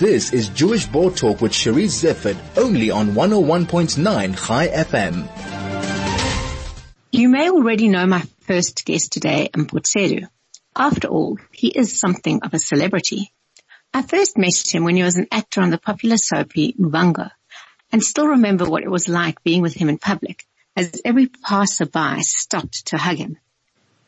This 0.00 0.32
is 0.32 0.48
Jewish 0.48 0.86
Board 0.86 1.14
Talk 1.14 1.42
with 1.42 1.52
Charisse 1.52 2.02
Zeifert, 2.02 2.38
only 2.56 2.90
on 2.90 3.08
101.9 3.08 4.46
Chai 4.46 4.68
FM. 4.68 5.28
You 7.12 7.28
may 7.28 7.50
already 7.50 7.88
know 7.88 8.06
my 8.06 8.22
first 8.40 8.86
guest 8.86 9.12
today, 9.12 9.50
Mpho 9.52 9.82
Tsedu. 9.82 10.26
After 10.74 11.08
all, 11.08 11.36
he 11.52 11.68
is 11.68 12.00
something 12.00 12.40
of 12.42 12.54
a 12.54 12.58
celebrity. 12.58 13.30
I 13.92 14.00
first 14.00 14.38
met 14.38 14.74
him 14.74 14.84
when 14.84 14.96
he 14.96 15.02
was 15.02 15.16
an 15.16 15.26
actor 15.30 15.60
on 15.60 15.68
the 15.68 15.76
popular 15.76 16.16
soapy 16.16 16.74
Muvhango, 16.80 17.30
and 17.92 18.02
still 18.02 18.28
remember 18.28 18.64
what 18.64 18.82
it 18.82 18.90
was 18.90 19.06
like 19.06 19.42
being 19.42 19.60
with 19.60 19.74
him 19.74 19.90
in 19.90 19.98
public, 19.98 20.46
as 20.76 21.02
every 21.04 21.26
passerby 21.26 22.22
stopped 22.22 22.86
to 22.86 22.96
hug 22.96 23.18
him. 23.18 23.36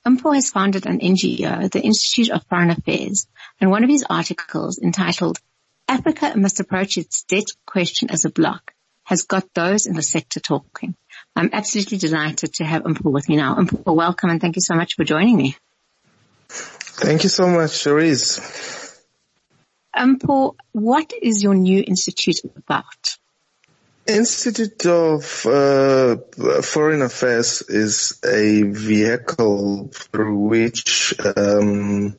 Mpho 0.07 0.35
has 0.35 0.49
founded 0.49 0.87
an 0.87 1.01
NGO, 1.01 1.71
the 1.71 1.83
Institute 1.83 2.31
of 2.31 2.47
Foreign 2.47 2.71
Affairs, 2.71 3.27
and 3.61 3.71
one 3.71 3.85
of 3.85 3.91
his 3.91 4.07
articles 4.09 4.79
entitled 4.79 5.39
Africa 5.93 6.33
must 6.37 6.59
approach 6.59 6.97
its 6.97 7.25
debt 7.25 7.49
question 7.67 8.11
as 8.11 8.25
a 8.25 8.31
bloc 8.31 8.73
has 9.05 9.25
got 9.25 9.53
those 9.53 9.85
in 9.85 9.95
the 9.95 10.03
sector 10.03 10.41
talking. 10.41 10.95
I'm 11.37 11.51
absolutely 11.53 11.99
delighted 11.99 12.55
to 12.55 12.65
have 12.65 12.85
Mpho 12.85 13.13
with 13.13 13.29
me 13.29 13.37
now. 13.37 13.57
Mpho, 13.57 13.95
welcome 13.95 14.31
and 14.31 14.41
thank 14.41 14.57
you 14.57 14.63
so 14.63 14.75
much 14.75 14.95
for 14.95 15.05
joining 15.05 15.37
me. 15.37 15.55
Thank 16.49 17.25
you 17.25 17.29
so 17.29 17.47
much, 17.47 17.73
Charisse. 17.73 18.41
Mpho, 19.95 20.55
what 20.73 21.13
is 21.21 21.43
your 21.43 21.55
new 21.55 21.85
institute 21.87 22.41
about? 22.57 23.19
Institute 24.07 24.87
of 24.87 25.45
uh, 25.45 26.17
Foreign 26.63 27.03
Affairs 27.03 27.61
is 27.69 28.19
a 28.25 28.63
vehicle 28.63 29.91
through 29.93 30.39
which 30.39 31.15
um, 31.37 32.17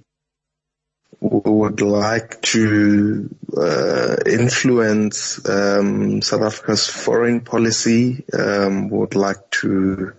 would 1.20 1.82
like 1.82 2.42
to 2.42 3.30
uh, 3.56 4.16
influence 4.26 5.48
um, 5.48 6.22
South 6.22 6.42
Africa's 6.42 6.88
foreign 6.88 7.42
policy, 7.42 8.24
um, 8.34 8.90
would 8.90 9.16
like 9.16 9.50
to 9.52 10.14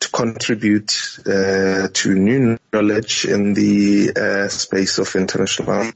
to 0.00 0.10
contribute 0.10 0.92
uh, 1.26 1.88
to 1.92 2.14
new 2.14 2.56
knowledge 2.72 3.24
in 3.24 3.52
the 3.54 4.12
uh, 4.14 4.48
space 4.48 4.98
of 4.98 5.14
international 5.16 5.90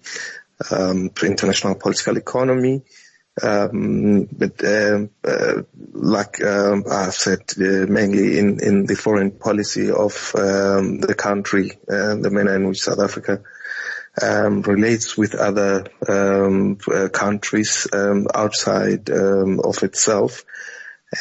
um, 0.71 1.11
international 1.23 1.75
political 1.77 2.17
economy. 2.17 2.83
Um, 3.41 4.25
but 4.27 4.63
uh, 4.63 5.07
uh, 5.25 5.63
like 5.93 6.43
um, 6.45 6.85
I've 6.91 7.15
said, 7.15 7.41
uh, 7.57 7.87
mainly 7.89 8.39
in, 8.39 8.63
in 8.63 8.87
the 8.87 8.95
foreign 8.95 9.31
policy 9.31 9.91
of 9.91 10.33
um, 10.35 11.01
the 11.01 11.15
country, 11.17 11.73
uh, 11.89 12.17
the 12.17 12.31
manner 12.31 12.55
in 12.57 12.69
which 12.69 12.83
South 12.83 13.01
Africa 13.01 13.43
um, 14.21 14.61
relates 14.63 15.17
with 15.17 15.35
other 15.35 15.87
um, 16.07 16.77
uh, 16.93 17.09
countries 17.09 17.87
um, 17.93 18.27
outside 18.35 19.09
um, 19.11 19.61
of 19.61 19.83
itself, 19.83 20.45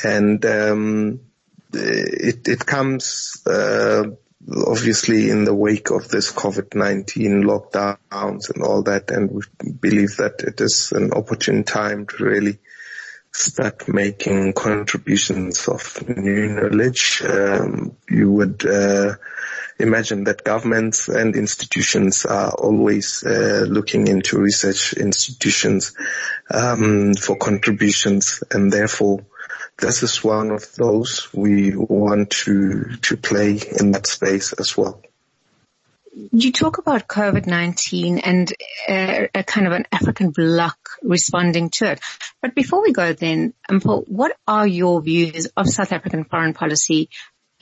and 0.04 0.46
um, 0.46 1.22
it, 1.74 2.48
it 2.50 2.66
comes 2.66 3.42
uh, 3.46 4.04
obviously 4.50 5.30
in 5.30 5.44
the 5.44 5.54
wake 5.54 5.92
of 5.92 6.08
this 6.10 6.32
COVID-19 6.32 7.44
lockdowns 7.44 8.54
and 8.54 8.64
all 8.64 8.84
that, 8.84 9.12
and 9.12 9.32
we 9.32 9.42
believe 9.80 10.18
that 10.18 10.42
it 10.42 10.62
is 10.62 10.92
an 10.92 11.14
opportune 11.14 11.64
time 11.64 12.08
to 12.08 12.24
really 12.24 12.60
start 13.34 13.88
making 13.88 14.54
contributions 14.54 15.68
of 15.68 16.04
new 16.08 16.50
knowledge. 16.50 17.22
Um, 17.26 17.96
you 18.10 18.32
would 18.32 18.66
uh, 18.66 19.16
imagine 19.80 20.26
that 20.26 20.44
governments 20.44 21.08
and 21.08 21.36
institutions 21.36 22.26
are 22.26 22.52
always 22.52 23.24
uh, 23.24 23.66
looking 23.68 24.08
into 24.08 24.40
research 24.40 24.94
institutions 24.94 25.94
um, 26.50 27.14
for 27.14 27.38
contributions, 27.38 28.44
and 28.52 28.72
therefore 28.72 29.26
this 29.78 30.04
is 30.04 30.24
one 30.24 30.52
of 30.52 30.74
those 30.76 31.28
we 31.34 31.76
want 31.76 32.30
to 32.32 32.98
to 33.02 33.18
play 33.18 33.60
in 33.80 33.92
that 33.92 34.08
space 34.08 34.54
as 34.54 34.78
well. 34.78 35.02
You 36.14 36.52
talk 36.52 36.78
about 36.78 37.08
COVID-19 37.08 38.20
and 38.22 38.54
uh, 38.90 39.28
a 39.34 39.44
kind 39.46 39.66
of 39.66 39.72
an 39.72 39.86
African 39.94 40.32
bloc 40.32 40.78
responding 41.02 41.70
to 41.70 41.92
it. 41.92 42.02
But 42.42 42.54
before 42.54 42.82
we 42.82 42.92
go 42.92 43.14
then, 43.14 43.54
Mpho, 43.70 44.10
what 44.10 44.36
are 44.46 44.68
your 44.68 45.02
views 45.02 45.48
of 45.56 45.70
South 45.70 45.94
African 45.94 46.26
foreign 46.26 46.54
policy 46.54 47.10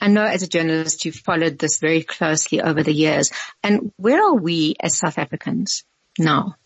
I 0.00 0.08
know 0.08 0.24
as 0.24 0.42
a 0.42 0.48
journalist 0.48 1.04
you've 1.04 1.16
followed 1.16 1.58
this 1.58 1.78
very 1.78 2.02
closely 2.02 2.62
over 2.62 2.82
the 2.82 2.92
years. 2.92 3.30
And 3.62 3.92
where 3.96 4.24
are 4.24 4.34
we 4.34 4.74
as 4.80 4.96
South 4.96 5.18
Africans 5.18 5.84
now? 6.18 6.56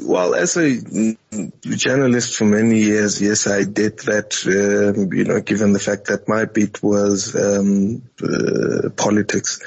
Well, 0.00 0.34
as 0.34 0.56
a 0.56 1.16
journalist 1.62 2.36
for 2.36 2.44
many 2.44 2.80
years, 2.80 3.20
yes, 3.20 3.46
I 3.46 3.64
did 3.64 4.00
that, 4.00 4.34
um, 4.46 5.12
you 5.12 5.24
know, 5.24 5.40
given 5.40 5.72
the 5.72 5.78
fact 5.78 6.06
that 6.06 6.28
my 6.28 6.44
beat 6.44 6.82
was 6.82 7.34
um, 7.36 8.02
uh, 8.22 8.90
politics. 8.96 9.60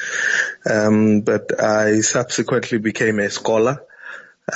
Um, 0.69 1.21
but 1.21 1.61
I 1.61 2.01
subsequently 2.01 2.79
became 2.79 3.19
a 3.19 3.29
scholar 3.29 3.85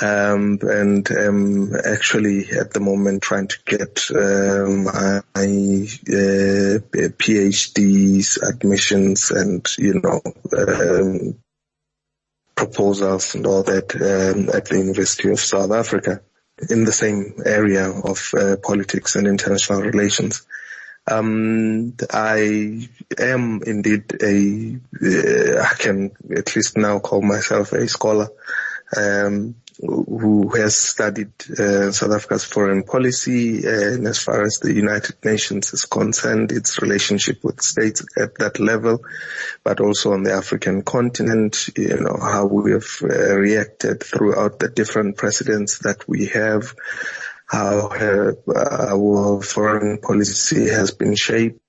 um, 0.00 0.58
and 0.62 1.10
um, 1.10 1.72
actually 1.84 2.48
at 2.50 2.72
the 2.72 2.80
moment 2.80 3.22
trying 3.22 3.48
to 3.48 3.58
get 3.64 4.08
um, 4.14 4.84
my 4.84 5.22
uh, 5.42 6.78
PhDs 7.18 8.42
admissions 8.48 9.30
and 9.30 9.66
you 9.78 10.00
know 10.02 10.20
proposals 12.60 13.34
and 13.34 13.46
all 13.46 13.62
that 13.62 13.88
um, 13.96 14.50
at 14.54 14.66
the 14.66 14.78
University 14.78 15.30
of 15.30 15.40
South 15.40 15.72
Africa 15.72 16.20
in 16.68 16.84
the 16.84 16.92
same 16.92 17.40
area 17.46 17.90
of 17.90 18.18
uh, 18.36 18.56
politics 18.62 19.16
and 19.16 19.26
international 19.26 19.80
relations. 19.80 20.46
Um, 21.10 21.94
I 22.10 22.86
am 23.18 23.62
indeed 23.64 24.04
a, 24.22 24.78
uh, 25.02 25.62
I 25.62 25.74
can 25.84 26.12
at 26.36 26.54
least 26.54 26.76
now 26.76 26.98
call 26.98 27.22
myself 27.22 27.72
a 27.72 27.88
scholar. 27.88 28.28
Um, 28.94 29.54
who 29.82 30.48
has 30.56 30.76
studied 30.76 31.32
uh, 31.58 31.90
South 31.90 32.12
Africa's 32.12 32.44
foreign 32.44 32.82
policy 32.82 33.66
and 33.66 34.06
as 34.06 34.18
far 34.18 34.42
as 34.42 34.58
the 34.58 34.72
United 34.72 35.16
Nations 35.24 35.72
is 35.72 35.84
concerned, 35.86 36.52
its 36.52 36.82
relationship 36.82 37.42
with 37.42 37.62
states 37.62 38.04
at 38.16 38.36
that 38.36 38.60
level, 38.60 39.02
but 39.64 39.80
also 39.80 40.12
on 40.12 40.22
the 40.22 40.32
African 40.32 40.82
continent, 40.82 41.68
you 41.76 42.00
know, 42.00 42.18
how 42.20 42.46
we 42.46 42.72
have 42.72 42.88
uh, 43.02 43.34
reacted 43.36 44.02
throughout 44.02 44.58
the 44.58 44.68
different 44.68 45.16
presidents 45.16 45.78
that 45.78 46.06
we 46.06 46.26
have, 46.26 46.74
how 47.46 47.88
uh, 47.88 48.32
our 48.48 49.42
foreign 49.42 49.98
policy 49.98 50.68
has 50.68 50.90
been 50.90 51.16
shaped 51.16 51.60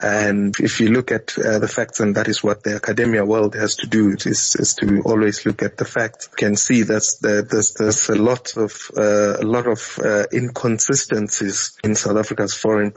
and 0.00 0.54
if 0.60 0.80
you 0.80 0.90
look 0.90 1.10
at 1.10 1.36
uh, 1.36 1.58
the 1.58 1.66
facts, 1.66 1.98
and 2.00 2.14
that 2.14 2.28
is 2.28 2.44
what 2.44 2.62
the 2.62 2.76
academia 2.76 3.24
world 3.24 3.54
has 3.56 3.76
to 3.76 3.86
do, 3.86 4.10
is, 4.12 4.54
is 4.54 4.74
to 4.74 5.02
always 5.02 5.44
look 5.44 5.62
at 5.62 5.76
the 5.76 5.84
facts. 5.84 6.28
You 6.30 6.36
can 6.36 6.56
see 6.56 6.82
that 6.82 7.46
there's, 7.50 7.74
there's 7.74 8.08
a 8.08 8.14
lot 8.14 8.56
of 8.56 8.90
uh, 8.96 9.38
a 9.40 9.44
lot 9.44 9.66
of 9.66 9.98
uh, 9.98 10.26
inconsistencies 10.32 11.78
in 11.82 11.96
South 11.96 12.16
Africa's 12.16 12.54
foreign 12.54 12.92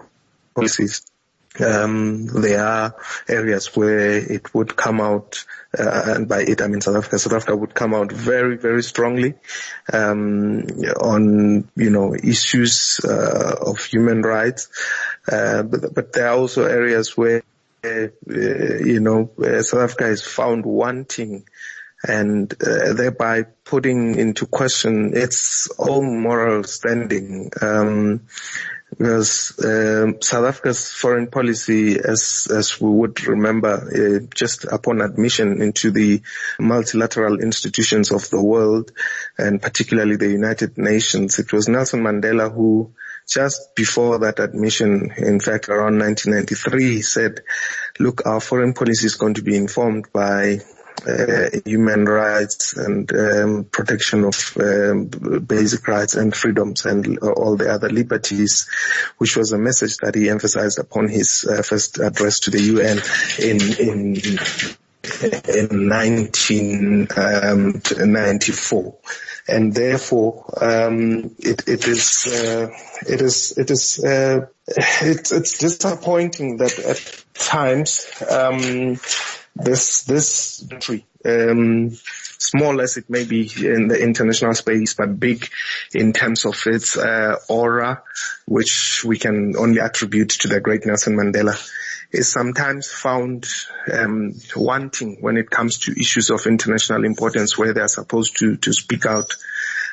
policies. 0.54 1.06
Um, 1.60 2.26
there 2.28 2.66
are 2.66 2.96
areas 3.28 3.76
where 3.76 4.18
it 4.18 4.54
would 4.54 4.76
come 4.76 5.00
out, 5.00 5.46
uh, 5.78 6.16
and 6.16 6.28
by 6.28 6.42
it 6.42 6.62
I 6.62 6.68
mean 6.68 6.82
South 6.82 6.96
Africa. 6.96 7.20
South 7.20 7.34
Africa 7.34 7.56
would 7.56 7.76
come 7.76 7.94
out 7.94 8.12
very, 8.12 8.58
very 8.58 8.82
strongly 8.82 9.36
um, 9.92 10.64
on 11.00 11.70
you 11.76 11.90
know 11.90 12.16
issues 12.16 13.00
uh, 13.04 13.56
of 13.62 13.84
human 13.84 14.24
rights, 14.24 14.70
uh, 15.32 15.64
but, 15.64 15.94
but 15.94 16.14
there 16.14 16.28
are 16.28 16.38
also 16.38 16.66
areas 16.66 17.16
where 17.16 17.44
uh, 17.86 18.08
you 18.28 19.00
know 19.00 19.30
South 19.62 19.82
Africa 19.82 20.08
is 20.08 20.24
found 20.24 20.66
wanting 20.66 21.46
and 22.06 22.54
uh, 22.62 22.94
thereby 22.94 23.44
putting 23.64 24.16
into 24.16 24.46
question 24.46 25.16
its 25.16 25.70
own 25.80 26.22
moral 26.22 26.64
standing. 26.64 27.50
Um, 27.62 28.28
because 28.98 29.54
um, 29.64 30.22
South 30.22 30.46
Africa's 30.46 30.92
foreign 30.92 31.28
policy, 31.28 31.98
as 32.00 32.48
as 32.54 32.80
we 32.80 32.90
would 32.90 33.26
remember, 33.26 33.74
uh, 33.74 34.26
just 34.34 34.66
upon 34.66 35.02
admission 35.02 35.62
into 35.62 35.92
the 35.92 36.22
multilateral 36.60 37.40
institutions 37.40 38.12
of 38.12 38.30
the 38.30 38.42
world, 38.42 38.92
and 39.38 39.62
particularly 39.62 40.16
the 40.16 40.30
United 40.30 40.78
Nations, 40.78 41.40
it 41.40 41.52
was 41.52 41.68
Nelson 41.68 42.02
Mandela 42.02 42.54
who, 42.54 42.94
just 43.28 43.76
before 43.76 44.20
that 44.20 44.40
admission, 44.40 45.12
in 45.18 45.40
fact 45.40 45.70
around 45.70 46.00
1993, 46.00 47.02
said, 47.02 47.42
"Look, 48.00 48.26
our 48.26 48.40
foreign 48.40 48.74
policy 48.74 49.08
is 49.08 49.16
going 49.16 49.36
to 49.36 49.44
be 49.44 49.56
informed 49.56 50.12
by 50.14 50.60
uh, 51.08 51.50
human 51.66 52.06
rights 52.06 52.78
and 52.78 53.12
um, 53.14 53.64
protection 53.66 54.24
of 54.24 54.58
um, 54.60 55.08
basic 55.46 55.88
rights 55.88 56.16
and 56.16 56.36
freedoms 56.36 56.86
and 56.86 57.20
all 57.20 57.58
the 57.58 57.72
other 57.72 57.90
liberties, 57.90 58.68
which 59.18 59.36
was 59.36 59.52
a 59.52 59.58
message 59.58 59.98
that 59.98 60.16
he 60.16 60.30
emphasized 60.30 60.80
upon 60.80 61.10
his 61.10 61.46
uh, 61.46 61.62
first 61.62 62.00
address 62.00 62.40
to 62.42 62.52
the 62.52 62.62
UN 62.62 63.00
in 63.40 63.60
in 63.80 64.16
in 65.22 65.90
1994. 65.90 68.86
Um, 68.86 68.94
and 69.46 69.74
therefore, 69.74 70.46
um, 70.62 71.36
it, 71.40 71.68
it 71.68 71.86
is, 71.86 72.28
uh, 72.28 72.70
it 73.06 73.22
is, 73.22 73.58
it 73.58 73.70
is, 73.70 74.02
uh, 74.02 74.46
it's, 74.68 75.34
it's 75.34 75.58
disappointing 75.58 76.56
that 76.58 76.80
at 76.80 77.26
times, 77.34 78.08
um, 78.30 78.98
this, 79.56 80.04
this 80.04 80.66
country, 80.70 81.06
um, 81.26 81.92
small 81.92 82.82
as 82.82 82.98
it 82.98 83.10
may 83.10 83.24
be 83.24 83.50
in 83.58 83.88
the 83.88 84.02
international 84.02 84.54
space, 84.54 84.94
but 84.96 85.20
big 85.20 85.48
in 85.94 86.14
terms 86.14 86.46
of 86.46 86.56
its 86.66 86.98
uh, 86.98 87.36
aura, 87.50 88.04
which 88.46 89.04
we 89.06 89.18
can 89.18 89.56
only 89.58 89.80
attribute 89.80 90.30
to 90.30 90.48
the 90.48 90.60
great 90.60 90.86
Nelson 90.86 91.16
Mandela, 91.16 91.56
is 92.12 92.32
sometimes 92.32 92.92
found 92.92 93.48
um, 93.92 94.34
wanting 94.56 95.18
when 95.22 95.38
it 95.38 95.50
comes 95.50 95.80
to 95.80 96.00
issues 96.00 96.30
of 96.30 96.46
international 96.46 97.06
importance 97.06 97.58
where 97.58 97.74
they 97.74 97.82
are 97.82 97.88
supposed 97.88 98.38
to, 98.38 98.56
to 98.58 98.72
speak 98.72 99.06
out 99.06 99.36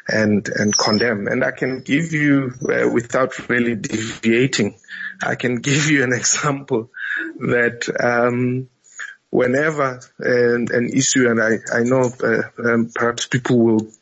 and, 0.07 0.49
and 0.49 0.77
condemn. 0.77 1.29
And 1.29 1.43
I 1.43 1.51
can 1.51 1.81
give 1.81 2.13
you, 2.13 2.53
uh, 2.63 2.91
without 2.91 3.49
really 3.49 3.75
deviating, 3.75 4.77
I 5.23 5.35
can 5.35 5.57
give 5.57 5.91
you 5.91 6.03
an 6.03 6.13
example 6.15 6.91
that, 7.39 7.89
um, 8.03 8.69
whenever 9.31 10.01
an, 10.19 10.69
an 10.73 10.91
issue, 10.93 11.29
and 11.29 11.41
I, 11.41 11.59
I 11.73 11.83
know 11.83 12.11
uh, 12.23 12.43
um, 12.69 12.91
perhaps 12.95 13.27
people 13.27 13.59
will 13.59 13.93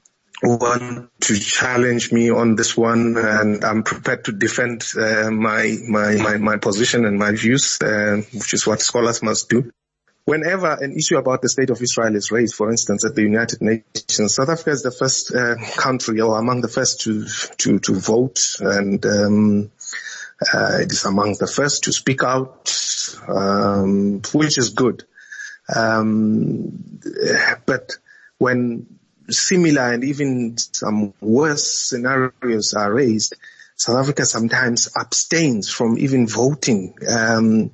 want 0.42 1.10
to 1.20 1.38
challenge 1.38 2.12
me 2.12 2.30
on 2.30 2.54
this 2.56 2.76
one, 2.76 3.16
and 3.16 3.64
I'm 3.64 3.82
prepared 3.82 4.24
to 4.26 4.32
defend 4.32 4.84
uh, 4.96 5.30
my, 5.30 5.76
my, 5.88 6.16
my 6.16 6.36
my 6.36 6.56
position 6.58 7.04
and 7.04 7.18
my 7.18 7.32
views, 7.32 7.78
uh, 7.82 8.22
which 8.32 8.54
is 8.54 8.66
what 8.66 8.80
scholars 8.80 9.22
must 9.22 9.48
do. 9.48 9.72
Whenever 10.24 10.74
an 10.74 10.94
issue 10.94 11.16
about 11.16 11.40
the 11.40 11.48
state 11.48 11.70
of 11.70 11.80
Israel 11.80 12.14
is 12.14 12.30
raised, 12.30 12.54
for 12.54 12.70
instance, 12.70 13.04
at 13.04 13.14
the 13.14 13.22
United 13.22 13.62
Nations, 13.62 14.34
South 14.34 14.50
Africa 14.50 14.70
is 14.70 14.82
the 14.82 14.90
first 14.90 15.34
uh, 15.34 15.56
country 15.76 16.20
or 16.20 16.38
among 16.38 16.60
the 16.60 16.68
first 16.68 17.00
to 17.02 17.26
to 17.56 17.78
to 17.80 17.94
vote, 17.94 18.40
and 18.60 19.04
um, 19.06 19.70
uh, 20.52 20.78
it 20.80 20.92
is 20.92 21.04
among 21.04 21.36
the 21.40 21.46
first 21.46 21.84
to 21.84 21.92
speak 21.92 22.22
out, 22.22 22.70
um, 23.26 24.20
which 24.32 24.58
is 24.58 24.70
good. 24.70 25.04
Um, 25.74 27.00
but 27.66 27.92
when 28.38 28.86
similar 29.28 29.92
and 29.92 30.04
even 30.04 30.56
some 30.58 31.12
worse 31.20 31.70
scenarios 31.70 32.74
are 32.74 32.92
raised, 32.92 33.34
South 33.76 33.96
Africa 33.96 34.24
sometimes 34.24 34.88
abstains 34.98 35.70
from 35.70 35.98
even 35.98 36.26
voting, 36.26 36.94
um, 37.08 37.70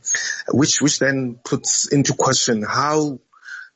which 0.53 0.83
which 0.83 0.99
then 0.99 1.39
puts 1.43 1.91
into 1.91 2.13
question 2.13 2.63
how 2.63 3.19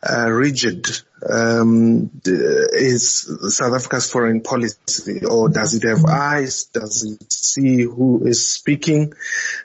uh, 0.02 0.30
rigid 0.30 0.86
um, 1.28 2.10
is 2.24 3.28
South 3.56 3.74
Africa's 3.74 4.10
foreign 4.10 4.40
policy, 4.40 5.24
or 5.24 5.48
does 5.48 5.74
it 5.74 5.82
have 5.82 6.04
eyes? 6.04 6.64
Does 6.64 7.04
it 7.04 7.32
see 7.32 7.82
who 7.82 8.24
is 8.24 8.48
speaking? 8.48 9.12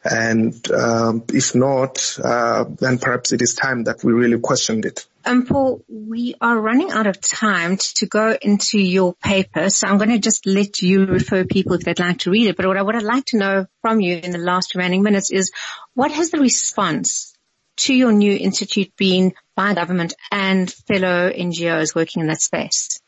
And 0.04 0.56
um, 0.72 1.24
if 1.32 1.54
not, 1.54 2.18
uh, 2.24 2.66
then 2.80 2.98
perhaps 2.98 3.32
it 3.32 3.42
is 3.42 3.54
time 3.54 3.84
that 3.84 4.04
we 4.04 4.14
really 4.14 4.40
questioned 4.40 4.86
it. 4.86 5.06
Um, 5.26 5.46
Mpho, 5.46 5.84
we 5.88 6.36
are 6.42 6.60
running 6.60 6.92
out 6.92 7.08
of 7.08 7.22
time 7.22 7.78
to 7.78 8.08
go 8.08 8.36
into 8.42 8.80
your 8.80 9.14
paper, 9.14 9.70
so 9.70 9.88
I'm 9.88 9.98
going 9.98 10.10
to 10.10 10.20
just 10.20 10.46
let 10.46 10.82
you 10.82 11.06
refer 11.06 11.46
people 11.46 11.76
if 11.76 11.82
they'd 11.82 12.00
like 12.00 12.20
to 12.20 12.32
read 12.32 12.48
it. 12.48 12.58
But 12.58 12.66
what 12.66 12.78
I 12.78 12.82
would 12.82 13.02
like 13.04 13.26
to 13.28 13.38
know 13.38 13.68
from 13.82 14.02
you 14.02 14.18
in 14.18 14.32
the 14.32 14.38
last 14.40 14.76
remaining 14.76 15.04
minutes 15.04 15.32
is, 15.32 15.52
what 15.94 16.12
has 16.12 16.32
the 16.32 16.40
response 16.40 17.33
to 17.78 17.94
your 17.94 18.12
new 18.12 18.36
institute 18.36 18.92
been 18.98 19.34
by 19.56 19.74
government 19.74 20.14
and 20.32 20.72
fellow 20.72 21.30
NGOs 21.30 21.96
working 21.96 22.22
in 22.22 22.28
that 22.28 22.42
space? 22.42 23.00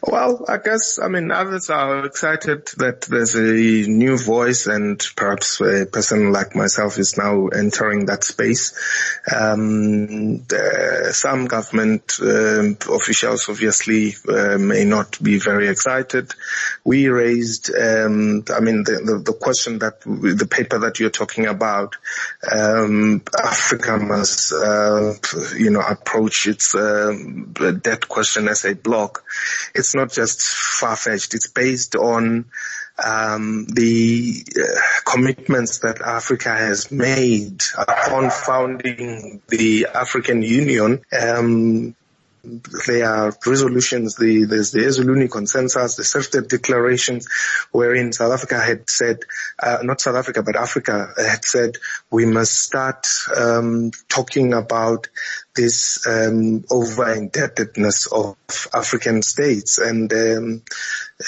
Well, 0.00 0.44
I 0.48 0.58
guess, 0.58 1.00
I 1.02 1.08
mean, 1.08 1.32
others 1.32 1.70
are 1.70 2.06
excited 2.06 2.66
that 2.78 3.02
there's 3.02 3.34
a 3.34 3.90
new 3.90 4.16
voice 4.16 4.66
and 4.66 5.04
perhaps 5.16 5.60
a 5.60 5.86
person 5.86 6.30
like 6.30 6.54
myself 6.54 6.98
is 6.98 7.18
now 7.18 7.48
entering 7.48 8.06
that 8.06 8.22
space. 8.22 8.74
Um, 9.34 10.44
some 11.12 11.46
government 11.46 12.18
uh, 12.20 12.74
officials 12.92 13.48
obviously 13.48 14.14
uh, 14.28 14.58
may 14.58 14.84
not 14.84 15.22
be 15.22 15.38
very 15.38 15.68
excited. 15.68 16.32
We 16.84 17.08
raised, 17.08 17.70
um, 17.74 18.44
I 18.54 18.60
mean, 18.60 18.84
the, 18.84 19.02
the, 19.04 19.22
the, 19.24 19.32
question 19.32 19.78
that, 19.80 20.00
the 20.00 20.48
paper 20.50 20.78
that 20.80 21.00
you're 21.00 21.10
talking 21.10 21.46
about, 21.46 21.96
um, 22.50 23.22
Africa 23.36 23.98
must, 23.98 24.52
uh, 24.52 25.14
you 25.56 25.70
know, 25.70 25.80
approach 25.80 26.46
its 26.46 26.72
debt 26.72 28.08
question 28.08 28.48
as 28.48 28.64
a 28.64 28.74
block. 28.74 29.24
It's 29.74 29.94
not 29.94 30.12
just 30.12 30.42
far-fetched. 30.42 31.34
It's 31.34 31.48
based 31.48 31.96
on 31.96 32.46
um, 33.04 33.66
the 33.66 34.44
uh, 34.56 34.80
commitments 35.04 35.78
that 35.80 36.00
Africa 36.00 36.50
has 36.50 36.90
made 36.90 37.62
upon 37.76 38.30
founding 38.30 39.42
the 39.48 39.88
African 39.94 40.42
Union. 40.42 41.02
Um, 41.18 41.94
there 42.86 43.08
are 43.08 43.36
resolutions, 43.46 44.16
the, 44.16 44.44
there's 44.44 44.70
the 44.70 44.80
Ezulwini 44.80 45.30
consensus, 45.30 45.96
the 45.96 46.02
Sirte 46.02 46.48
declarations, 46.48 47.28
wherein 47.72 48.12
South 48.12 48.32
Africa 48.32 48.60
had 48.60 48.88
said, 48.88 49.20
uh, 49.62 49.78
not 49.82 50.00
South 50.00 50.16
Africa, 50.16 50.42
but 50.42 50.56
Africa 50.56 51.12
had 51.16 51.44
said 51.44 51.76
we 52.10 52.26
must 52.26 52.54
start 52.54 53.06
um, 53.36 53.90
talking 54.08 54.54
about 54.54 55.08
this 55.54 56.06
um, 56.06 56.64
over 56.70 57.12
indebtedness 57.12 58.06
of 58.06 58.36
African 58.72 59.22
states. 59.22 59.78
And 59.78 60.12
um, 60.12 60.62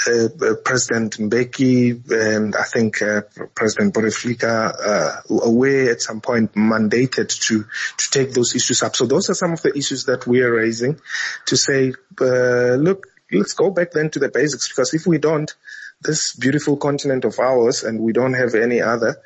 uh, 0.07 0.27
uh, 0.27 0.55
President 0.65 1.19
Mbeki 1.19 2.11
and 2.13 2.55
I 2.55 2.63
think 2.63 3.03
uh, 3.03 3.23
President 3.57 3.93
Bouteflika 3.93 4.73
uh, 4.87 5.51
were 5.51 5.91
at 5.91 6.01
some 6.01 6.21
point 6.21 6.55
mandated 6.55 7.29
to 7.47 7.65
to 7.65 8.11
take 8.11 8.33
those 8.33 8.55
issues 8.55 8.85
up. 8.85 8.95
So 8.95 9.07
those 9.07 9.31
are 9.31 9.35
some 9.35 9.53
of 9.53 9.63
the 9.63 9.77
issues 9.77 10.05
that 10.05 10.29
we 10.29 10.43
are 10.43 10.53
raising 10.53 11.01
to 11.47 11.57
say, 11.57 11.93
uh, 12.21 12.77
look, 12.77 13.09
let's 13.33 13.55
go 13.55 13.71
back 13.71 13.91
then 13.91 14.11
to 14.11 14.21
the 14.21 14.29
basics 14.29 14.69
because 14.69 14.95
if 14.95 15.09
we 15.09 15.19
don't, 15.19 15.53
this 16.03 16.37
beautiful 16.37 16.77
continent 16.77 17.25
of 17.25 17.41
ours 17.41 17.83
and 17.83 17.99
we 17.99 18.13
don't 18.13 18.35
have 18.35 18.55
any 18.55 18.81
other, 18.81 19.17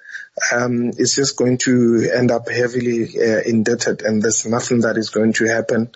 um, 0.51 0.89
it's 0.97 1.15
just 1.15 1.37
going 1.37 1.59
to 1.59 2.11
end 2.13 2.31
up 2.31 2.49
heavily 2.49 3.05
uh, 3.19 3.41
indebted 3.45 4.01
and 4.01 4.23
there's 4.23 4.47
nothing 4.47 4.81
that 4.81 4.97
is 4.97 5.11
going 5.11 5.35
to 5.35 5.45
happen 5.47 5.93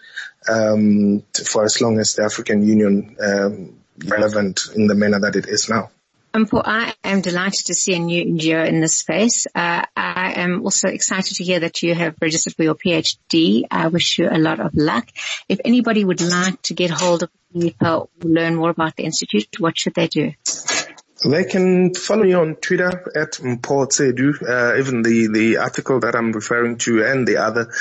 um, 0.46 1.22
for 1.46 1.64
as 1.64 1.80
long 1.80 1.98
as 1.98 2.14
the 2.14 2.24
African 2.24 2.62
Union 2.62 3.16
um, 3.18 3.78
relevant 4.06 4.60
in 4.74 4.86
the 4.86 4.94
manner 4.94 5.20
that 5.20 5.36
it 5.36 5.46
is 5.46 5.68
now. 5.68 5.90
Um, 6.34 6.46
Mpho, 6.46 6.62
I 6.64 6.94
am 7.04 7.22
delighted 7.22 7.66
to 7.66 7.74
see 7.74 7.94
a 7.94 7.98
new 7.98 8.24
NGO 8.24 8.66
in 8.66 8.80
this 8.80 8.98
space. 8.98 9.46
Uh, 9.54 9.84
I 9.96 10.34
am 10.36 10.62
also 10.62 10.88
excited 10.88 11.36
to 11.36 11.44
hear 11.44 11.60
that 11.60 11.82
you 11.82 11.94
have 11.94 12.16
registered 12.20 12.54
for 12.54 12.62
your 12.62 12.74
PhD. 12.74 13.64
I 13.70 13.88
wish 13.88 14.18
you 14.18 14.28
a 14.30 14.38
lot 14.38 14.60
of 14.60 14.74
luck. 14.74 15.08
If 15.48 15.60
anybody 15.64 16.04
would 16.04 16.20
like 16.20 16.60
to 16.62 16.74
get 16.74 16.90
hold 16.90 17.22
of 17.22 17.30
you 17.52 17.72
or 17.80 18.08
learn 18.22 18.56
more 18.56 18.70
about 18.70 18.96
the 18.96 19.04
Institute, 19.04 19.58
what 19.58 19.78
should 19.78 19.94
they 19.94 20.06
do? 20.06 20.32
They 21.24 21.44
can 21.44 21.94
follow 21.94 22.22
me 22.22 22.34
on 22.34 22.54
Twitter 22.56 23.10
at 23.16 23.32
Mpho 23.32 23.88
uh, 24.48 24.78
even 24.78 25.02
the, 25.02 25.26
the 25.26 25.56
article 25.56 25.98
that 26.00 26.14
I'm 26.14 26.30
referring 26.30 26.78
to 26.78 27.04
and 27.04 27.26
the 27.26 27.38
other, 27.38 27.72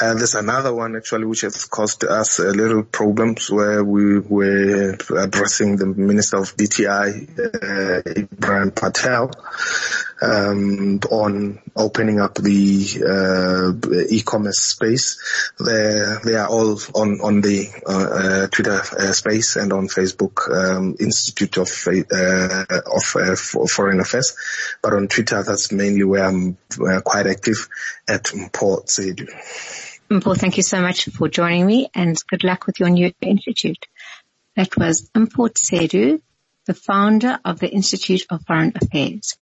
uh, 0.00 0.14
there's 0.14 0.34
another 0.34 0.74
one 0.74 0.96
actually 0.96 1.26
which 1.26 1.42
has 1.42 1.66
caused 1.66 2.04
us 2.04 2.38
a 2.38 2.50
little 2.50 2.82
problems 2.82 3.50
where 3.50 3.84
we 3.84 4.18
were 4.20 4.96
addressing 5.16 5.76
the 5.76 5.86
Minister 5.86 6.38
of 6.38 6.56
DTI, 6.56 7.38
uh, 7.38 8.10
Ibrahim 8.20 8.70
Patel, 8.70 9.32
um, 10.20 11.00
on 11.10 11.60
opening 11.76 12.20
up 12.20 12.34
the 12.34 13.78
uh, 13.84 14.06
e-commerce 14.10 14.58
space. 14.58 15.52
They 15.58 16.16
they 16.24 16.34
are 16.34 16.48
all 16.48 16.78
on 16.94 17.20
on 17.20 17.40
the 17.40 17.68
uh, 17.86 17.92
uh, 17.92 18.46
Twitter 18.48 18.80
uh, 18.80 19.12
space 19.12 19.56
and 19.56 19.72
on 19.72 19.88
Facebook 19.88 20.50
um, 20.50 20.96
Institute 20.98 21.56
of 21.58 21.68
uh, 21.88 22.64
of 22.94 23.70
Foreign 23.70 24.00
Affairs, 24.00 24.36
but 24.82 24.92
on 24.92 25.08
Twitter 25.08 25.42
that's 25.42 25.72
mainly 25.72 26.04
where 26.04 26.24
I'm 26.24 26.56
quite 27.04 27.26
active 27.26 27.68
at 28.08 28.24
Mpho 28.24 28.84
Tsedu. 28.86 29.28
Mpho, 30.10 30.36
thank 30.36 30.56
you 30.56 30.62
so 30.62 30.80
much 30.80 31.04
for 31.10 31.28
joining 31.28 31.66
me 31.66 31.90
and 31.94 32.16
good 32.30 32.42
luck 32.42 32.66
with 32.66 32.80
your 32.80 32.88
new 32.88 33.12
institute. 33.20 33.86
That 34.56 34.76
was 34.76 35.10
Mpho 35.10 35.50
Tsedu, 35.50 36.22
the 36.66 36.74
founder 36.74 37.38
of 37.44 37.60
the 37.60 37.68
Institute 37.68 38.24
of 38.30 38.42
Foreign 38.46 38.72
Affairs. 38.74 39.36